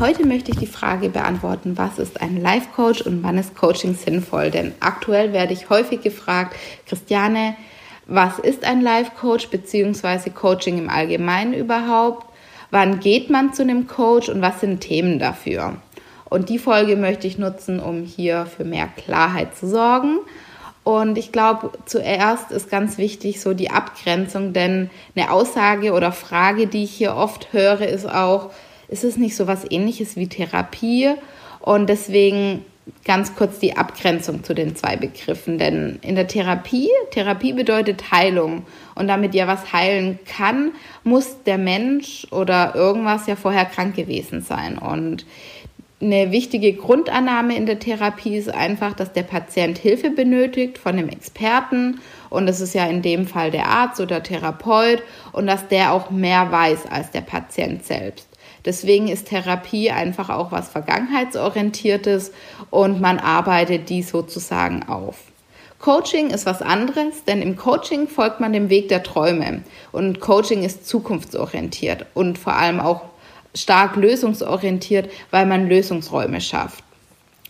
[0.00, 3.96] Heute möchte ich die Frage beantworten, was ist ein Life Coach und wann ist Coaching
[3.96, 4.52] sinnvoll?
[4.52, 6.54] Denn aktuell werde ich häufig gefragt,
[6.86, 7.56] Christiane,
[8.06, 10.30] was ist ein Life Coach bzw.
[10.30, 12.26] Coaching im Allgemeinen überhaupt?
[12.70, 15.78] Wann geht man zu einem Coach und was sind Themen dafür?
[16.26, 20.20] Und die Folge möchte ich nutzen, um hier für mehr Klarheit zu sorgen.
[20.84, 26.68] Und ich glaube, zuerst ist ganz wichtig so die Abgrenzung, denn eine Aussage oder Frage,
[26.68, 28.50] die ich hier oft höre, ist auch,
[28.88, 31.14] ist es nicht so was ähnliches wie Therapie?
[31.60, 32.64] Und deswegen
[33.04, 35.58] ganz kurz die Abgrenzung zu den zwei Begriffen.
[35.58, 38.64] Denn in der Therapie, Therapie bedeutet Heilung.
[38.94, 40.72] Und damit ja was heilen kann,
[41.04, 44.78] muss der Mensch oder irgendwas ja vorher krank gewesen sein.
[44.78, 45.26] Und
[46.00, 51.08] eine wichtige Grundannahme in der Therapie ist einfach, dass der Patient Hilfe benötigt von einem
[51.08, 55.02] Experten und das ist ja in dem Fall der Arzt oder Therapeut
[55.32, 58.27] und dass der auch mehr weiß als der Patient selbst.
[58.68, 62.32] Deswegen ist Therapie einfach auch was Vergangenheitsorientiertes
[62.68, 65.16] und man arbeitet die sozusagen auf.
[65.78, 70.64] Coaching ist was anderes, denn im Coaching folgt man dem Weg der Träume und Coaching
[70.64, 73.06] ist zukunftsorientiert und vor allem auch
[73.54, 76.84] stark lösungsorientiert, weil man Lösungsräume schafft.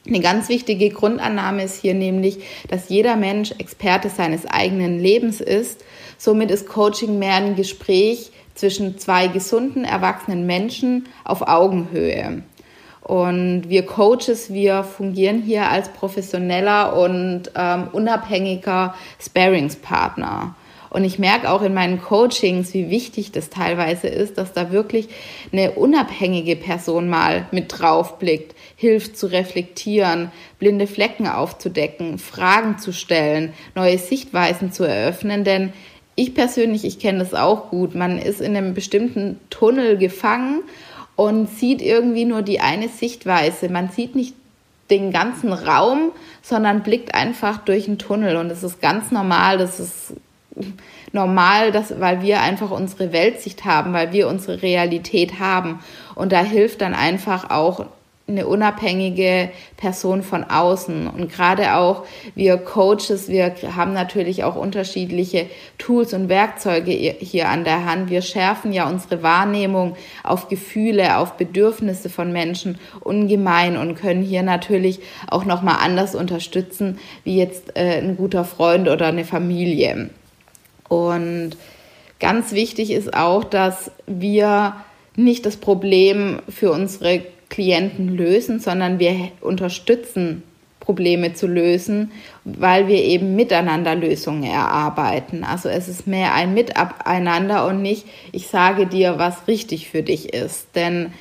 [0.06, 5.84] Eine ganz wichtige Grundannahme ist hier nämlich, dass jeder Mensch Experte seines eigenen Lebens ist.
[6.16, 12.42] Somit ist Coaching mehr ein Gespräch zwischen zwei gesunden, erwachsenen Menschen auf Augenhöhe.
[13.02, 20.54] Und wir Coaches, wir fungieren hier als professioneller und ähm, unabhängiger Sparingspartner.
[20.90, 25.08] Und ich merke auch in meinen Coachings, wie wichtig das teilweise ist, dass da wirklich
[25.52, 32.92] eine unabhängige Person mal mit drauf blickt, hilft zu reflektieren, blinde Flecken aufzudecken, Fragen zu
[32.92, 35.44] stellen, neue Sichtweisen zu eröffnen.
[35.44, 35.72] Denn
[36.18, 37.94] ich persönlich, ich kenne das auch gut.
[37.94, 40.62] Man ist in einem bestimmten Tunnel gefangen
[41.14, 43.68] und sieht irgendwie nur die eine Sichtweise.
[43.68, 44.34] Man sieht nicht
[44.90, 46.10] den ganzen Raum,
[46.42, 48.36] sondern blickt einfach durch einen Tunnel.
[48.36, 49.58] Und das ist ganz normal.
[49.58, 50.14] Das ist
[51.12, 55.78] normal, dass, weil wir einfach unsere Weltsicht haben, weil wir unsere Realität haben.
[56.16, 57.86] Und da hilft dann einfach auch
[58.28, 61.06] eine unabhängige Person von außen.
[61.08, 65.46] Und gerade auch wir Coaches, wir haben natürlich auch unterschiedliche
[65.78, 68.10] Tools und Werkzeuge hier an der Hand.
[68.10, 74.42] Wir schärfen ja unsere Wahrnehmung auf Gefühle, auf Bedürfnisse von Menschen ungemein und können hier
[74.42, 80.10] natürlich auch nochmal anders unterstützen, wie jetzt äh, ein guter Freund oder eine Familie.
[80.88, 81.56] Und
[82.20, 84.74] ganz wichtig ist auch, dass wir
[85.16, 90.42] nicht das Problem für unsere Klienten lösen, sondern wir unterstützen
[90.80, 92.12] Probleme zu lösen,
[92.44, 95.44] weil wir eben miteinander Lösungen erarbeiten.
[95.44, 100.32] Also es ist mehr ein Miteinander und nicht, ich sage dir, was richtig für dich
[100.32, 100.68] ist.
[100.74, 101.12] Denn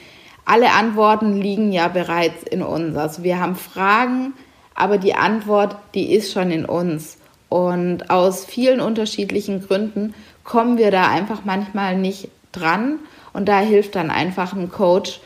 [0.45, 2.95] alle Antworten liegen ja bereits in uns.
[2.95, 4.31] Also wir haben Fragen,
[4.73, 7.17] aber die Antwort, die ist schon in uns.
[7.49, 10.13] Und aus vielen unterschiedlichen Gründen
[10.45, 12.99] kommen wir da einfach manchmal nicht dran.
[13.33, 15.19] Und da hilft dann einfach ein Coach,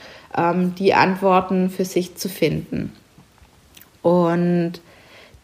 [0.78, 2.94] die Antworten für sich zu finden.
[4.02, 4.82] Und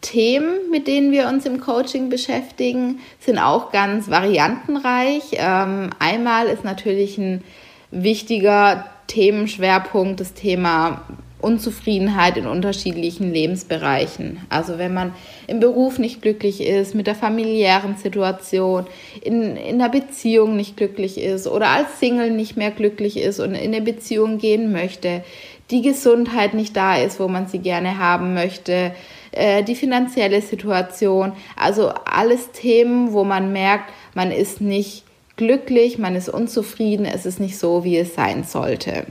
[0.00, 5.32] Themen, mit denen wir uns im Coaching beschäftigen, sind auch ganz variantenreich.
[5.32, 7.42] Ähm, einmal ist natürlich ein
[7.90, 11.02] wichtiger Themenschwerpunkt das Thema
[11.40, 14.40] Unzufriedenheit in unterschiedlichen Lebensbereichen.
[14.48, 15.12] Also wenn man
[15.46, 18.86] im Beruf nicht glücklich ist, mit der familiären Situation,
[19.22, 23.54] in, in der Beziehung nicht glücklich ist oder als Single nicht mehr glücklich ist und
[23.54, 25.22] in eine Beziehung gehen möchte,
[25.70, 28.92] die Gesundheit nicht da ist, wo man sie gerne haben möchte,
[29.32, 35.04] äh, die finanzielle Situation, also alles Themen, wo man merkt, man ist nicht
[35.36, 39.06] glücklich, man ist unzufrieden, es ist nicht so, wie es sein sollte.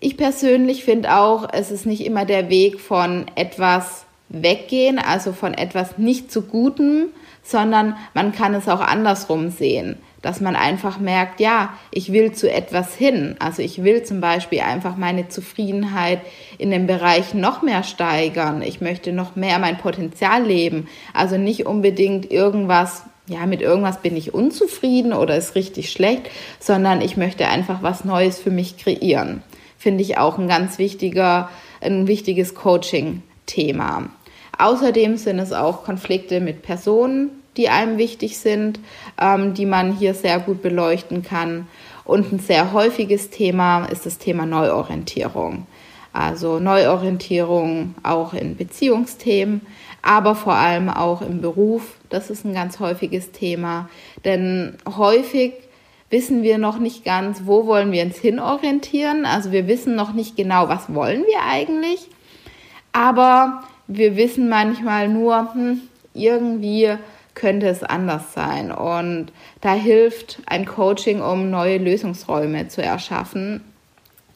[0.00, 5.54] Ich persönlich finde auch, es ist nicht immer der Weg von etwas weggehen, also von
[5.54, 7.06] etwas nicht zu Gutem,
[7.42, 12.52] sondern man kann es auch andersrum sehen, dass man einfach merkt, ja, ich will zu
[12.52, 13.36] etwas hin.
[13.38, 16.20] Also ich will zum Beispiel einfach meine Zufriedenheit
[16.58, 18.62] in dem Bereich noch mehr steigern.
[18.62, 20.88] Ich möchte noch mehr mein Potenzial leben.
[21.14, 26.30] Also nicht unbedingt irgendwas ja, mit irgendwas bin ich unzufrieden oder ist richtig schlecht,
[26.60, 29.42] sondern ich möchte einfach was Neues für mich kreieren.
[29.78, 31.48] Finde ich auch ein ganz wichtiger,
[31.80, 34.10] ein wichtiges Coaching-Thema.
[34.58, 38.80] Außerdem sind es auch Konflikte mit Personen, die einem wichtig sind,
[39.20, 41.68] ähm, die man hier sehr gut beleuchten kann.
[42.04, 45.66] Und ein sehr häufiges Thema ist das Thema Neuorientierung.
[46.12, 49.60] Also Neuorientierung auch in Beziehungsthemen,
[50.02, 51.98] aber vor allem auch im Beruf.
[52.08, 53.88] Das ist ein ganz häufiges Thema.
[54.24, 55.52] Denn häufig
[56.10, 59.26] wissen wir noch nicht ganz, wo wollen wir uns hinorientieren.
[59.26, 62.08] Also wir wissen noch nicht genau, was wollen wir eigentlich.
[62.92, 65.82] Aber wir wissen manchmal nur, hm,
[66.14, 66.96] irgendwie
[67.34, 68.72] könnte es anders sein.
[68.72, 73.62] Und da hilft ein Coaching, um neue Lösungsräume zu erschaffen.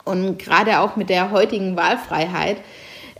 [0.05, 2.59] Und gerade auch mit der heutigen Wahlfreiheit,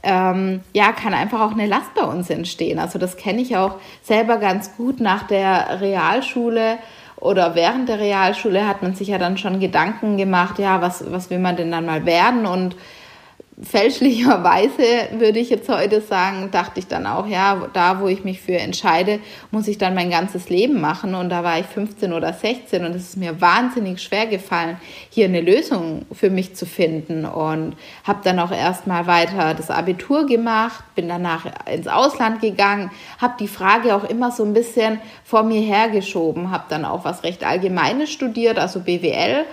[0.05, 2.79] ähm, ja, kann einfach auch eine Last bei uns entstehen.
[2.79, 6.79] Also das kenne ich auch selber ganz gut nach der Realschule
[7.23, 11.31] oder während der Realschule hat man sich ja dann schon Gedanken gemacht, ja, was, was
[11.31, 12.47] will man denn dann mal werden?
[12.47, 12.75] Und
[13.65, 18.41] fälschlicherweise würde ich jetzt heute sagen, dachte ich dann auch, ja, da wo ich mich
[18.41, 19.21] für entscheide,
[19.51, 21.15] muss ich dann mein ganzes Leben machen.
[21.15, 24.77] Und da war ich 15 oder 16 und es ist mir wahnsinnig schwer gefallen,
[25.11, 27.25] hier eine Lösung für mich zu finden.
[27.25, 33.35] Und habe dann auch erstmal weiter das Abitur gemacht, bin danach ins Ausland gegangen, habe
[33.39, 37.45] die Frage auch immer so ein bisschen vor mir hergeschoben, habe dann auch was recht
[37.45, 39.45] Allgemeines studiert, also BWL.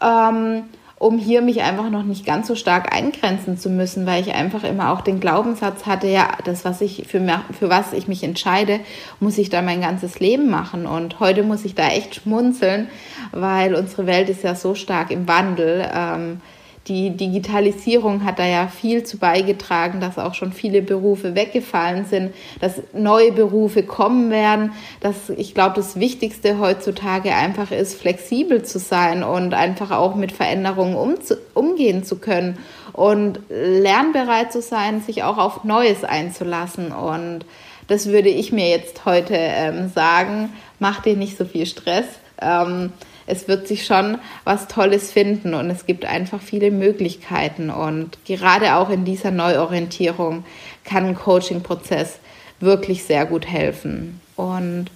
[0.00, 0.64] Ähm,
[1.02, 4.62] um hier mich einfach noch nicht ganz so stark eingrenzen zu müssen, weil ich einfach
[4.62, 7.20] immer auch den Glaubenssatz hatte, ja, das, was ich für,
[7.58, 8.78] für was ich mich entscheide,
[9.18, 10.86] muss ich da mein ganzes Leben machen.
[10.86, 12.86] Und heute muss ich da echt schmunzeln,
[13.32, 15.90] weil unsere Welt ist ja so stark im Wandel.
[15.92, 16.40] Ähm,
[16.88, 22.34] die Digitalisierung hat da ja viel zu beigetragen, dass auch schon viele Berufe weggefallen sind,
[22.60, 24.72] dass neue Berufe kommen werden.
[25.00, 30.32] Dass ich glaube, das Wichtigste heutzutage einfach ist, flexibel zu sein und einfach auch mit
[30.32, 32.58] Veränderungen umzu umgehen zu können
[32.92, 36.90] und lernbereit zu sein, sich auch auf Neues einzulassen.
[36.90, 37.44] Und
[37.86, 40.52] das würde ich mir jetzt heute ähm, sagen.
[40.80, 42.06] Mach dir nicht so viel Stress.
[42.40, 42.92] Ähm,
[43.26, 47.70] es wird sich schon was Tolles finden und es gibt einfach viele Möglichkeiten.
[47.70, 50.44] Und gerade auch in dieser Neuorientierung
[50.84, 52.18] kann ein Coaching-Prozess
[52.60, 54.20] wirklich sehr gut helfen.
[54.36, 54.86] Und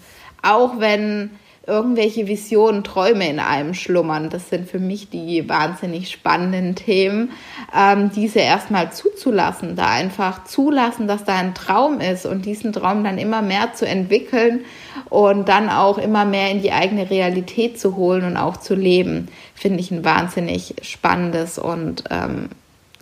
[0.42, 1.30] auch wenn
[1.66, 4.30] irgendwelche Visionen, Träume in einem schlummern.
[4.30, 7.32] Das sind für mich die wahnsinnig spannenden Themen,
[7.76, 13.02] ähm, diese erstmal zuzulassen, da einfach zulassen, dass da ein Traum ist und diesen Traum
[13.02, 14.64] dann immer mehr zu entwickeln
[15.08, 19.28] und dann auch immer mehr in die eigene Realität zu holen und auch zu leben,
[19.54, 22.50] finde ich ein wahnsinnig spannendes und ähm,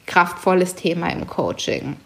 [0.06, 1.96] kraftvolles Thema im Coaching.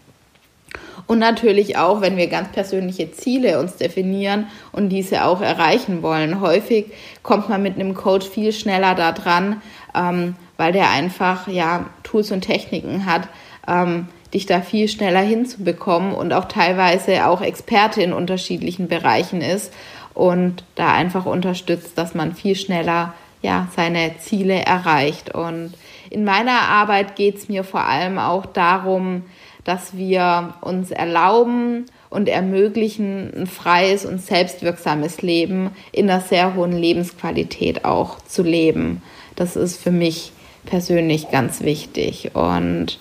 [1.08, 6.42] Und natürlich auch, wenn wir ganz persönliche Ziele uns definieren und diese auch erreichen wollen.
[6.42, 6.84] Häufig
[7.22, 9.62] kommt man mit einem Coach viel schneller da dran,
[9.96, 13.26] ähm, weil der einfach ja Tools und Techniken hat,
[13.66, 19.72] ähm, dich da viel schneller hinzubekommen und auch teilweise auch Experte in unterschiedlichen Bereichen ist
[20.12, 25.34] und da einfach unterstützt, dass man viel schneller ja seine Ziele erreicht.
[25.34, 25.72] Und
[26.10, 29.22] in meiner Arbeit geht es mir vor allem auch darum,
[29.64, 36.72] dass wir uns erlauben und ermöglichen, ein freies und selbstwirksames Leben in einer sehr hohen
[36.72, 39.02] Lebensqualität auch zu leben.
[39.36, 40.32] Das ist für mich
[40.64, 42.34] persönlich ganz wichtig.
[42.34, 42.98] Und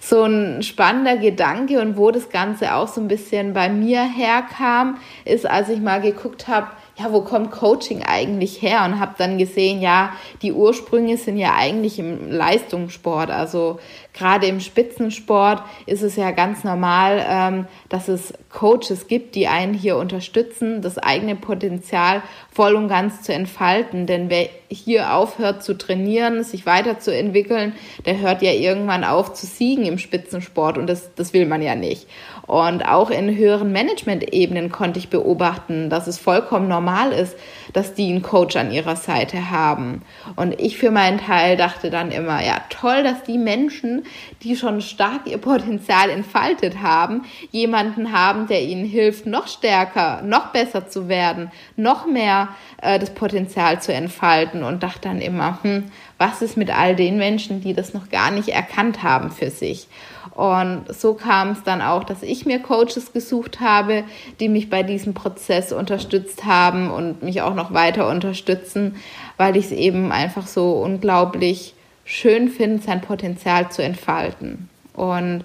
[0.00, 4.98] so ein spannender Gedanke und wo das Ganze auch so ein bisschen bei mir herkam,
[5.24, 6.66] ist, als ich mal geguckt habe,
[6.98, 8.84] ja, wo kommt Coaching eigentlich her?
[8.84, 13.30] Und habe dann gesehen, ja, die Ursprünge sind ja eigentlich im Leistungssport.
[13.30, 13.78] Also
[14.12, 19.72] gerade im Spitzensport ist es ja ganz normal, ähm, dass es Coaches gibt, die einen
[19.72, 24.06] hier unterstützen, das eigene Potenzial voll und ganz zu entfalten.
[24.06, 29.86] Denn wer hier aufhört zu trainieren, sich weiterzuentwickeln, der hört ja irgendwann auf zu siegen
[29.86, 32.06] im Spitzensport und das, das will man ja nicht.
[32.46, 37.36] Und auch in höheren Management-Ebenen konnte ich beobachten, dass es vollkommen normal ist,
[37.72, 40.02] dass die einen Coach an ihrer Seite haben.
[40.36, 44.04] Und ich für meinen Teil dachte dann immer, ja, toll, dass die Menschen,
[44.42, 50.48] die schon stark ihr Potenzial entfaltet haben, jemanden haben, der ihnen hilft, noch stärker, noch
[50.48, 52.48] besser zu werden, noch mehr
[52.82, 54.64] äh, das Potenzial zu entfalten.
[54.64, 55.84] Und dachte dann immer, hm,
[56.18, 59.88] was ist mit all den Menschen, die das noch gar nicht erkannt haben für sich?
[60.34, 64.04] Und so kam es dann auch, dass ich mir Coaches gesucht habe,
[64.40, 68.96] die mich bei diesem Prozess unterstützt haben und mich auch noch weiter unterstützen,
[69.36, 71.74] weil ich es eben einfach so unglaublich
[72.04, 74.68] schön finde, sein Potenzial zu entfalten.
[74.94, 75.44] Und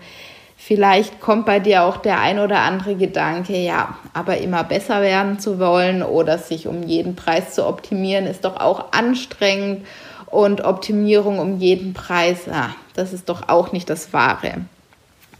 [0.59, 5.39] Vielleicht kommt bei dir auch der ein oder andere Gedanke, ja, aber immer besser werden
[5.39, 9.85] zu wollen oder sich um jeden Preis zu optimieren, ist doch auch anstrengend
[10.25, 14.65] und Optimierung um jeden Preis, ja, das ist doch auch nicht das Wahre.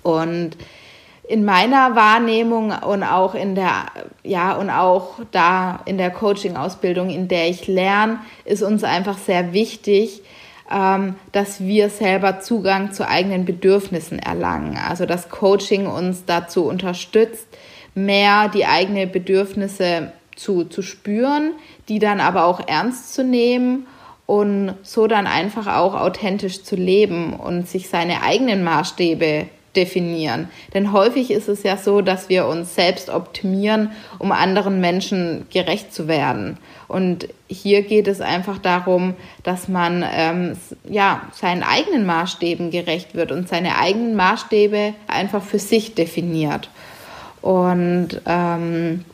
[0.03, 0.57] Und
[1.27, 3.87] in meiner Wahrnehmung und auch in der,
[4.23, 9.51] ja, und auch da in der Coaching-Ausbildung, in der ich lerne, ist uns einfach sehr
[9.51, 10.21] wichtig,
[10.71, 14.77] ähm, dass wir selber Zugang zu eigenen Bedürfnissen erlangen.
[14.77, 17.47] Also dass Coaching uns dazu unterstützt,
[17.93, 21.53] mehr die eigenen Bedürfnisse zu, zu spüren,
[21.89, 23.87] die dann aber auch ernst zu nehmen
[24.25, 29.47] und so dann einfach auch authentisch zu leben und sich seine eigenen Maßstäbe
[29.77, 30.49] definieren.
[30.73, 35.93] Denn häufig ist es ja so, dass wir uns selbst optimieren, um anderen Menschen gerecht
[35.93, 36.57] zu werden.
[36.87, 40.57] Und hier geht es einfach darum, dass man ähm,
[40.89, 46.69] ja, seinen eigenen Maßstäben gerecht wird und seine eigenen Maßstäbe einfach für sich definiert.
[47.41, 49.05] Und ähm,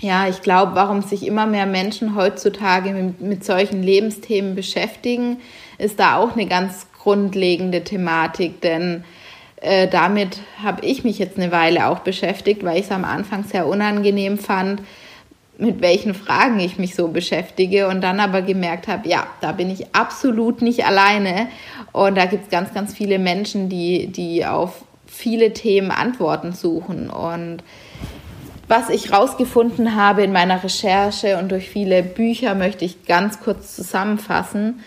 [0.00, 5.38] ja, ich glaube, warum sich immer mehr Menschen heutzutage mit, mit solchen Lebensthemen beschäftigen,
[5.78, 9.04] ist da auch eine ganz grundlegende Thematik, denn
[9.56, 13.44] äh, damit habe ich mich jetzt eine Weile auch beschäftigt, weil ich es am Anfang
[13.44, 14.82] sehr unangenehm fand,
[15.58, 19.70] mit welchen Fragen ich mich so beschäftige und dann aber gemerkt habe, ja, da bin
[19.70, 21.48] ich absolut nicht alleine
[21.92, 27.08] und da gibt es ganz, ganz viele Menschen, die, die auf viele Themen Antworten suchen
[27.08, 27.62] und
[28.68, 33.76] was ich rausgefunden habe in meiner Recherche und durch viele Bücher möchte ich ganz kurz
[33.76, 34.80] zusammenfassen.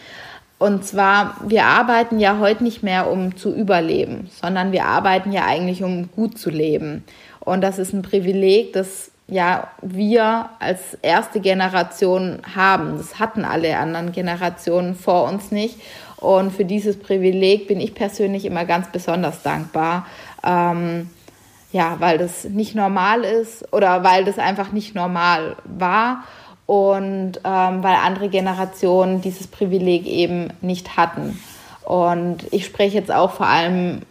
[0.59, 5.45] Und zwar, wir arbeiten ja heute nicht mehr, um zu überleben, sondern wir arbeiten ja
[5.45, 7.05] eigentlich, um gut zu leben.
[7.39, 12.97] Und das ist ein Privileg, das ja wir als erste Generation haben.
[12.97, 15.79] Das hatten alle anderen Generationen vor uns nicht.
[16.17, 20.05] Und für dieses Privileg bin ich persönlich immer ganz besonders dankbar.
[20.43, 21.09] Ähm,
[21.71, 26.25] ja, weil das nicht normal ist oder weil das einfach nicht normal war
[26.69, 31.41] und ähm, weil andere Generationen dieses Privileg eben nicht hatten.
[31.83, 34.03] Und ich spreche jetzt auch vor allem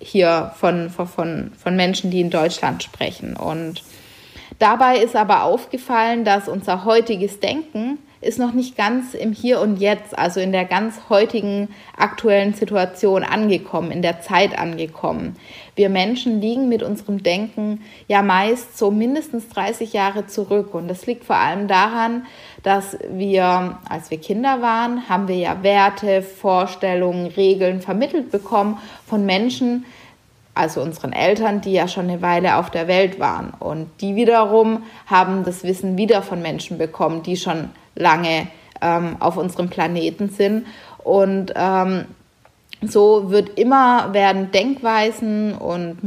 [0.00, 3.36] hier von, von, von Menschen, die in Deutschland sprechen.
[3.36, 3.84] Und
[4.58, 9.78] dabei ist aber aufgefallen, dass unser heutiges Denken ist noch nicht ganz im Hier und
[9.78, 15.36] Jetzt, also in der ganz heutigen aktuellen Situation angekommen, in der Zeit angekommen.
[15.74, 20.72] Wir Menschen liegen mit unserem Denken ja meist so mindestens 30 Jahre zurück.
[20.74, 22.26] Und das liegt vor allem daran,
[22.62, 29.26] dass wir, als wir Kinder waren, haben wir ja Werte, Vorstellungen, Regeln vermittelt bekommen von
[29.26, 29.84] Menschen,
[30.54, 33.52] also unseren Eltern, die ja schon eine Weile auf der Welt waren.
[33.58, 38.48] Und die wiederum haben das Wissen wieder von Menschen bekommen, die schon lange
[38.80, 40.66] ähm, auf unserem Planeten sind.
[40.98, 42.06] Und ähm,
[42.82, 45.98] so wird immer werden Denkweisen und,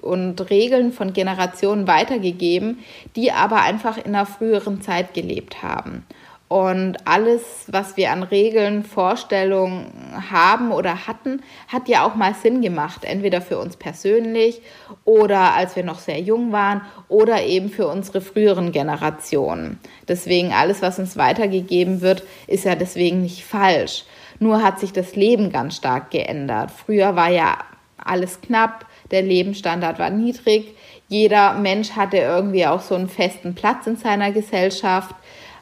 [0.00, 2.78] und Regeln von Generationen weitergegeben,
[3.16, 6.06] die aber einfach in einer früheren Zeit gelebt haben.
[6.50, 9.86] Und alles, was wir an Regeln, Vorstellungen
[10.32, 13.04] haben oder hatten, hat ja auch mal Sinn gemacht.
[13.04, 14.60] Entweder für uns persönlich
[15.04, 19.78] oder als wir noch sehr jung waren oder eben für unsere früheren Generationen.
[20.08, 24.02] Deswegen alles, was uns weitergegeben wird, ist ja deswegen nicht falsch.
[24.40, 26.72] Nur hat sich das Leben ganz stark geändert.
[26.72, 27.58] Früher war ja
[27.96, 30.74] alles knapp, der Lebensstandard war niedrig.
[31.06, 35.14] Jeder Mensch hatte irgendwie auch so einen festen Platz in seiner Gesellschaft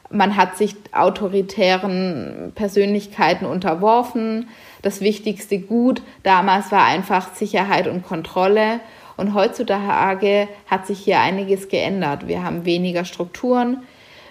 [0.09, 4.47] man hat sich autoritären Persönlichkeiten unterworfen.
[4.81, 8.79] Das wichtigste Gut damals war einfach Sicherheit und Kontrolle.
[9.17, 12.27] Und heutzutage hat sich hier einiges geändert.
[12.27, 13.83] Wir haben weniger Strukturen.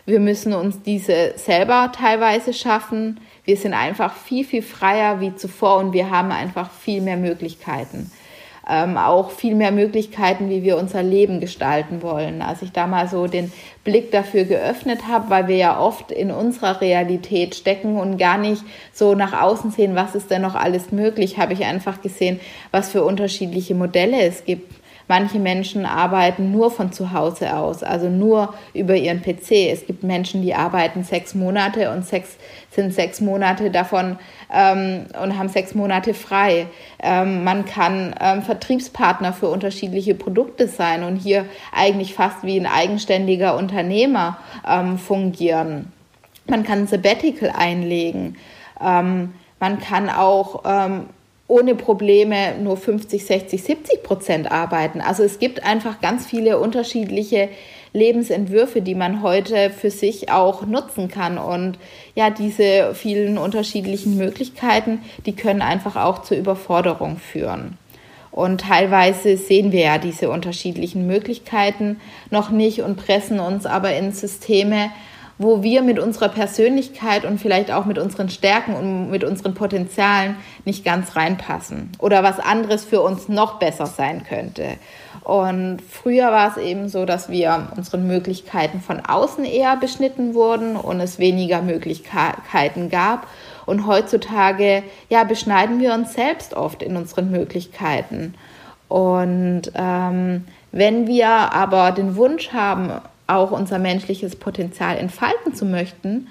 [0.06, 3.20] Wir müssen uns diese selber teilweise schaffen.
[3.44, 8.10] Wir sind einfach viel, viel freier wie zuvor und wir haben einfach viel mehr Möglichkeiten
[8.68, 12.42] ähm, auch viel mehr Möglichkeiten, wie wir unser Leben gestalten wollen.
[12.42, 13.50] Als ich da mal so den
[13.84, 18.62] Blick dafür geöffnet habe, weil wir ja oft in unserer Realität stecken und gar nicht
[18.92, 22.90] so nach außen sehen, was ist denn noch alles möglich, habe ich einfach gesehen, was
[22.90, 24.77] für unterschiedliche Modelle es gibt.
[25.08, 29.72] Manche Menschen arbeiten nur von zu Hause aus, also nur über ihren PC.
[29.72, 32.36] Es gibt Menschen, die arbeiten sechs Monate und sechs,
[32.70, 34.18] sind sechs Monate davon
[34.52, 36.66] ähm, und haben sechs Monate frei.
[37.02, 42.66] Ähm, man kann ähm, Vertriebspartner für unterschiedliche Produkte sein und hier eigentlich fast wie ein
[42.66, 44.36] eigenständiger Unternehmer
[44.68, 45.90] ähm, fungieren.
[46.46, 48.36] Man kann ein Sabbatical einlegen.
[48.78, 51.06] Ähm, man kann auch ähm,
[51.48, 55.00] ohne Probleme nur 50, 60, 70 Prozent arbeiten.
[55.00, 57.48] Also es gibt einfach ganz viele unterschiedliche
[57.94, 61.38] Lebensentwürfe, die man heute für sich auch nutzen kann.
[61.38, 61.78] Und
[62.14, 67.78] ja, diese vielen unterschiedlichen Möglichkeiten, die können einfach auch zur Überforderung führen.
[68.30, 71.98] Und teilweise sehen wir ja diese unterschiedlichen Möglichkeiten
[72.30, 74.90] noch nicht und pressen uns aber in Systeme,
[75.38, 80.36] wo wir mit unserer Persönlichkeit und vielleicht auch mit unseren Stärken und mit unseren Potenzialen
[80.64, 84.76] nicht ganz reinpassen oder was anderes für uns noch besser sein könnte.
[85.22, 90.74] Und früher war es eben so, dass wir unseren Möglichkeiten von außen eher beschnitten wurden
[90.74, 93.26] und es weniger Möglichkeiten gab.
[93.66, 98.34] Und heutzutage, ja, beschneiden wir uns selbst oft in unseren Möglichkeiten.
[98.88, 102.92] Und ähm, wenn wir aber den Wunsch haben,
[103.28, 106.28] auch unser menschliches Potenzial entfalten zu möchten,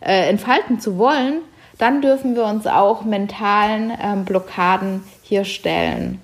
[0.00, 1.42] äh, entfalten zu wollen,
[1.78, 6.20] dann dürfen wir uns auch mentalen ähm, Blockaden hier stellen.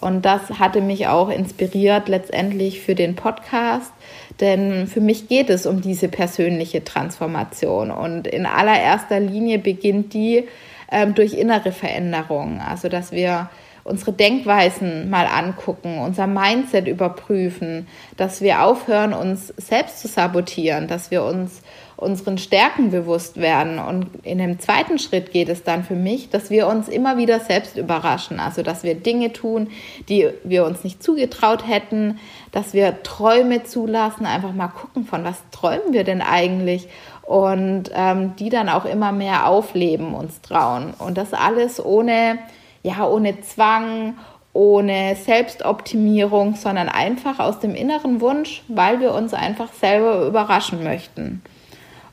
[0.00, 3.92] Und das hatte mich auch inspiriert letztendlich für den Podcast,
[4.40, 7.90] denn für mich geht es um diese persönliche Transformation.
[7.90, 10.46] Und in allererster Linie beginnt die
[10.90, 13.48] ähm, durch innere Veränderungen, also dass wir
[13.86, 21.12] unsere Denkweisen mal angucken, unser Mindset überprüfen, dass wir aufhören, uns selbst zu sabotieren, dass
[21.12, 21.62] wir uns
[21.96, 23.78] unseren Stärken bewusst werden.
[23.78, 27.38] Und in dem zweiten Schritt geht es dann für mich, dass wir uns immer wieder
[27.40, 28.40] selbst überraschen.
[28.40, 29.68] Also, dass wir Dinge tun,
[30.08, 32.18] die wir uns nicht zugetraut hätten,
[32.50, 36.88] dass wir Träume zulassen, einfach mal gucken, von was träumen wir denn eigentlich?
[37.22, 40.92] Und ähm, die dann auch immer mehr aufleben, uns trauen.
[40.98, 42.38] Und das alles ohne
[42.86, 44.14] ja, ohne Zwang,
[44.52, 51.42] ohne Selbstoptimierung, sondern einfach aus dem inneren Wunsch, weil wir uns einfach selber überraschen möchten.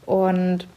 [0.08, 0.68] Und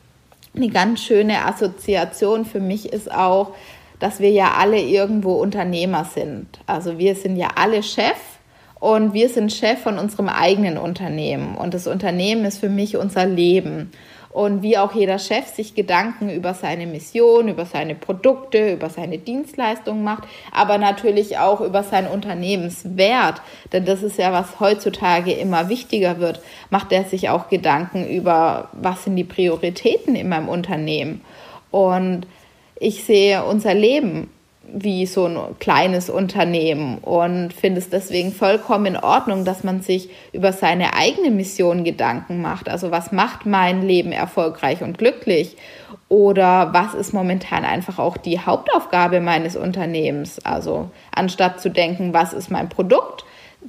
[0.54, 3.54] eine ganz schöne Assoziation für mich ist auch,
[3.98, 6.46] dass wir ja alle irgendwo Unternehmer sind.
[6.66, 8.18] Also wir sind ja alle Chef
[8.78, 11.56] und wir sind Chef von unserem eigenen Unternehmen.
[11.56, 13.90] Und das Unternehmen ist für mich unser Leben
[14.36, 19.16] und wie auch jeder Chef sich Gedanken über seine Mission, über seine Produkte, über seine
[19.16, 23.40] Dienstleistungen macht, aber natürlich auch über seinen Unternehmenswert,
[23.72, 28.68] denn das ist ja, was heutzutage immer wichtiger wird, macht er sich auch Gedanken über,
[28.72, 31.22] was sind die Prioritäten in meinem Unternehmen.
[31.70, 32.26] Und
[32.78, 34.28] ich sehe unser Leben
[34.72, 40.08] wie so ein kleines Unternehmen und finde es deswegen vollkommen in Ordnung, dass man sich
[40.32, 42.68] über seine eigene Mission Gedanken macht.
[42.68, 45.56] Also was macht mein Leben erfolgreich und glücklich?
[46.08, 50.44] Oder was ist momentan einfach auch die Hauptaufgabe meines Unternehmens?
[50.44, 53.24] Also anstatt zu denken, was ist mein Produkt,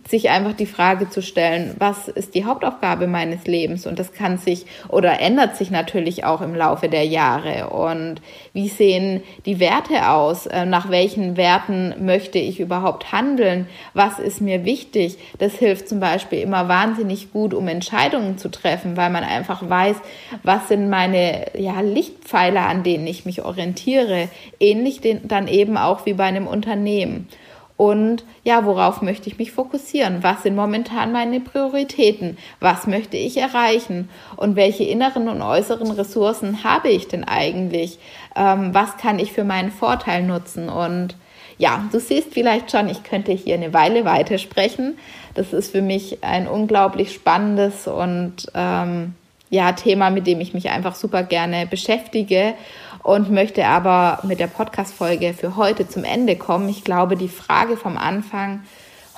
[0.07, 3.87] sich einfach die Frage zu stellen, was ist die Hauptaufgabe meines Lebens?
[3.87, 7.69] Und das kann sich oder ändert sich natürlich auch im Laufe der Jahre.
[7.69, 8.21] Und
[8.53, 10.45] wie sehen die Werte aus?
[10.45, 13.67] Äh, nach welchen Werten möchte ich überhaupt handeln?
[13.93, 15.17] Was ist mir wichtig?
[15.39, 19.97] Das hilft zum Beispiel immer wahnsinnig gut, um Entscheidungen zu treffen, weil man einfach weiß,
[20.43, 24.29] was sind meine ja, Lichtpfeiler, an denen ich mich orientiere.
[24.59, 27.27] Ähnlich dann eben auch wie bei einem Unternehmen
[27.77, 30.23] und ja, worauf möchte ich mich fokussieren?
[30.23, 32.39] Was sind momentan meine Prioritäten?
[32.59, 34.09] Was möchte ich erreichen?
[34.35, 37.99] Und welche inneren und äußeren Ressourcen habe ich denn eigentlich?
[38.35, 40.69] Ähm, was kann ich für meinen Vorteil nutzen?
[40.69, 41.15] Und
[41.59, 44.97] ja, du siehst vielleicht schon, ich könnte hier eine Weile weitersprechen.
[45.35, 49.13] Das ist für mich ein unglaublich spannendes und ähm,
[49.49, 52.55] ja, Thema, mit dem ich mich einfach super gerne beschäftige
[53.03, 56.69] und möchte aber mit der Podcast-Folge für heute zum Ende kommen.
[56.69, 58.63] Ich glaube, die Frage vom Anfang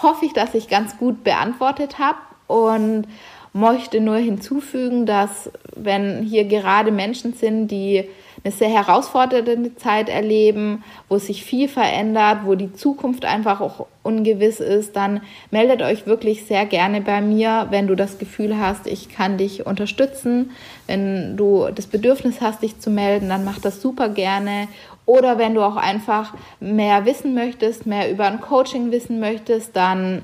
[0.01, 3.07] hoffe ich, dass ich ganz gut beantwortet habe und
[3.53, 8.07] möchte nur hinzufügen, dass wenn hier gerade Menschen sind, die
[8.43, 14.59] eine sehr herausfordernde Zeit erleben, wo sich viel verändert, wo die Zukunft einfach auch ungewiss
[14.59, 15.21] ist, dann
[15.51, 19.65] meldet euch wirklich sehr gerne bei mir, wenn du das Gefühl hast, ich kann dich
[19.65, 20.51] unterstützen.
[20.87, 24.67] Wenn du das Bedürfnis hast, dich zu melden, dann mach das super gerne.
[25.05, 30.23] Oder wenn du auch einfach mehr wissen möchtest, mehr über ein Coaching wissen möchtest, dann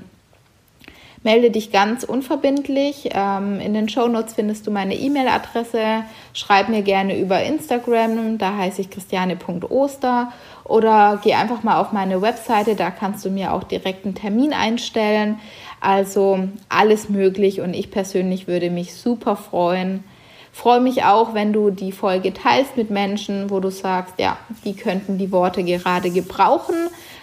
[1.26, 3.08] Melde dich ganz unverbindlich.
[3.12, 6.04] Ähm, in den Shownotes findest du meine E-Mail-Adresse.
[6.32, 10.32] Schreib mir gerne über Instagram, da heiße ich christiane.oster.
[10.62, 14.52] Oder geh einfach mal auf meine Webseite, da kannst du mir auch direkt einen Termin
[14.52, 15.40] einstellen.
[15.80, 20.04] Also alles möglich und ich persönlich würde mich super freuen.
[20.52, 24.76] Freue mich auch, wenn du die Folge teilst mit Menschen, wo du sagst, ja, die
[24.76, 26.76] könnten die Worte gerade gebrauchen.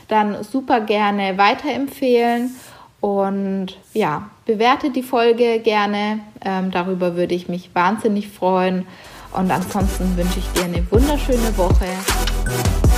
[0.09, 2.53] Dann super gerne weiterempfehlen.
[3.03, 6.21] Und ja, bewerte die Folge gerne.
[6.39, 8.87] Ähm, darüber würde ich mich wahnsinnig freuen.
[9.33, 12.92] Und ansonsten wünsche ich dir eine wunderschöne Woche.